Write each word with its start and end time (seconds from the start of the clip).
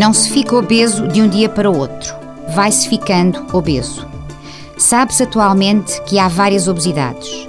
Não 0.00 0.14
se 0.14 0.30
fica 0.30 0.56
obeso 0.56 1.06
de 1.08 1.20
um 1.20 1.28
dia 1.28 1.46
para 1.46 1.70
o 1.70 1.76
outro. 1.76 2.14
Vai-se 2.54 2.88
ficando 2.88 3.44
obeso. 3.52 4.08
Sabe-se 4.78 5.24
atualmente 5.24 6.00
que 6.06 6.18
há 6.18 6.26
várias 6.26 6.66
obesidades. 6.68 7.46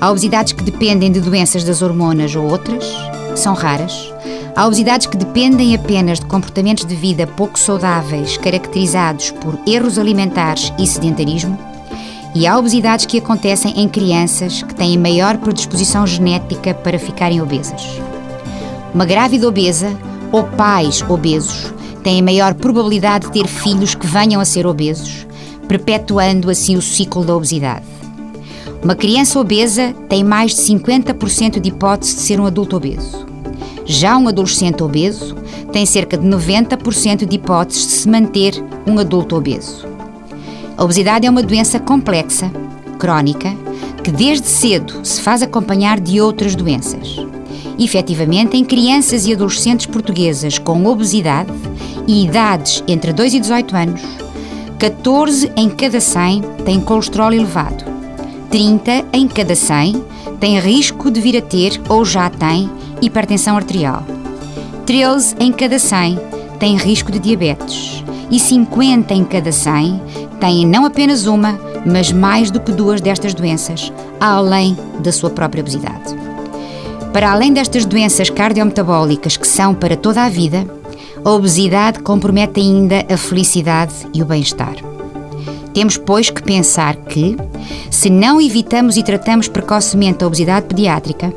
Há 0.00 0.08
obesidades 0.08 0.52
que 0.52 0.62
dependem 0.62 1.10
de 1.10 1.18
doenças 1.18 1.64
das 1.64 1.82
hormonas 1.82 2.36
ou 2.36 2.48
outras, 2.48 2.84
são 3.34 3.52
raras. 3.52 4.14
Há 4.54 4.64
obesidades 4.64 5.08
que 5.08 5.16
dependem 5.16 5.74
apenas 5.74 6.20
de 6.20 6.26
comportamentos 6.26 6.86
de 6.86 6.94
vida 6.94 7.26
pouco 7.26 7.58
saudáveis, 7.58 8.36
caracterizados 8.36 9.32
por 9.32 9.58
erros 9.66 9.98
alimentares 9.98 10.72
e 10.78 10.86
sedentarismo. 10.86 11.58
E 12.32 12.46
há 12.46 12.56
obesidades 12.56 13.06
que 13.06 13.18
acontecem 13.18 13.80
em 13.80 13.88
crianças 13.88 14.62
que 14.62 14.72
têm 14.72 14.96
maior 14.96 15.36
predisposição 15.36 16.06
genética 16.06 16.74
para 16.74 16.96
ficarem 16.96 17.42
obesas. 17.42 17.82
Uma 18.94 19.04
grávida 19.04 19.48
obesa 19.48 19.90
ou 20.32 20.44
pais 20.44 21.04
obesos 21.08 21.72
têm 22.02 22.22
maior 22.22 22.54
probabilidade 22.54 23.26
de 23.26 23.32
ter 23.32 23.46
filhos 23.46 23.94
que 23.94 24.06
venham 24.06 24.40
a 24.40 24.44
ser 24.44 24.66
obesos, 24.66 25.26
perpetuando 25.68 26.50
assim 26.50 26.76
o 26.76 26.82
ciclo 26.82 27.24
da 27.24 27.36
obesidade. 27.36 27.84
Uma 28.82 28.96
criança 28.96 29.38
obesa 29.38 29.94
tem 30.08 30.24
mais 30.24 30.56
de 30.56 30.62
50% 30.62 31.60
de 31.60 31.68
hipótese 31.68 32.16
de 32.16 32.22
ser 32.22 32.40
um 32.40 32.46
adulto 32.46 32.76
obeso. 32.76 33.24
Já 33.84 34.16
um 34.16 34.26
adolescente 34.26 34.82
obeso 34.82 35.36
tem 35.72 35.86
cerca 35.86 36.18
de 36.18 36.26
90% 36.26 37.24
de 37.24 37.36
hipóteses 37.36 37.86
de 37.86 37.92
se 37.92 38.08
manter 38.08 38.54
um 38.86 38.98
adulto 38.98 39.36
obeso. 39.36 39.86
A 40.76 40.82
obesidade 40.82 41.26
é 41.26 41.30
uma 41.30 41.42
doença 41.42 41.78
complexa, 41.78 42.50
crónica, 42.98 43.54
que 44.02 44.10
desde 44.10 44.48
cedo 44.48 45.04
se 45.04 45.20
faz 45.20 45.42
acompanhar 45.42 46.00
de 46.00 46.20
outras 46.20 46.56
doenças. 46.56 47.16
Efetivamente, 47.78 48.56
em 48.56 48.64
crianças 48.64 49.26
e 49.26 49.32
adolescentes 49.32 49.86
portuguesas 49.86 50.58
com 50.58 50.84
obesidade 50.86 51.52
e 52.06 52.24
idades 52.24 52.82
entre 52.86 53.12
2 53.12 53.34
e 53.34 53.40
18 53.40 53.76
anos, 53.76 54.02
14 54.78 55.52
em 55.56 55.68
cada 55.68 56.00
100 56.00 56.42
têm 56.64 56.80
colesterol 56.80 57.32
elevado, 57.32 57.84
30 58.50 59.04
em 59.12 59.28
cada 59.28 59.54
100 59.54 60.04
têm 60.40 60.58
risco 60.58 61.10
de 61.10 61.20
vir 61.20 61.36
a 61.36 61.40
ter 61.40 61.80
ou 61.88 62.04
já 62.04 62.28
têm 62.28 62.68
hipertensão 63.00 63.56
arterial, 63.56 64.04
13 64.84 65.36
em 65.38 65.52
cada 65.52 65.78
100 65.78 66.18
têm 66.58 66.76
risco 66.76 67.12
de 67.12 67.20
diabetes 67.20 68.02
e 68.30 68.40
50 68.40 69.14
em 69.14 69.24
cada 69.24 69.52
100 69.52 70.00
têm 70.40 70.66
não 70.66 70.84
apenas 70.84 71.26
uma, 71.26 71.58
mas 71.86 72.10
mais 72.10 72.50
do 72.50 72.58
que 72.60 72.72
duas 72.72 73.00
destas 73.00 73.34
doenças, 73.34 73.92
além 74.18 74.76
da 75.00 75.12
sua 75.12 75.30
própria 75.30 75.60
obesidade. 75.60 76.21
Para 77.12 77.30
além 77.30 77.52
destas 77.52 77.84
doenças 77.84 78.30
cardiometabólicas 78.30 79.36
que 79.36 79.46
são 79.46 79.74
para 79.74 79.96
toda 79.96 80.24
a 80.24 80.30
vida, 80.30 80.66
a 81.22 81.30
obesidade 81.30 82.00
compromete 82.00 82.58
ainda 82.58 83.04
a 83.08 83.16
felicidade 83.18 83.92
e 84.14 84.22
o 84.22 84.24
bem-estar. 84.24 84.74
Temos, 85.74 85.96
pois, 85.98 86.30
que 86.30 86.42
pensar 86.42 86.96
que, 86.96 87.36
se 87.90 88.08
não 88.08 88.40
evitamos 88.40 88.96
e 88.96 89.02
tratamos 89.02 89.46
precocemente 89.46 90.24
a 90.24 90.26
obesidade 90.26 90.66
pediátrica, 90.66 91.32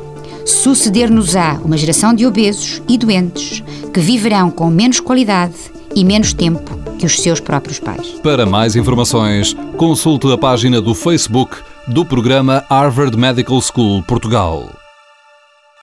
suceder-nos-á 0.46 1.59
uma 1.64 1.78
geração 1.78 2.14
de 2.14 2.26
obesos 2.26 2.81
e 2.88 2.98
doentes 2.98 3.62
que 3.94 4.00
viverão 4.00 4.50
com 4.50 4.70
menos 4.70 5.00
qualidade 5.00 5.56
e 5.94 6.06
menos 6.06 6.34
tempo 6.34 6.78
que 6.98 7.06
os 7.06 7.20
seus 7.22 7.40
próprios 7.40 7.80
pais. 7.80 8.16
Para 8.23 8.46
mais 8.46 8.76
informações, 8.76 9.56
consulte 9.78 10.31
a 10.31 10.38
página 10.38 10.81
do 10.81 10.96
Facebook 10.96 11.58
do 11.88 12.06
programa 12.06 12.64
Harvard 12.70 13.18
Medical 13.18 13.62
School 13.62 14.03
Portugal. 14.03 14.84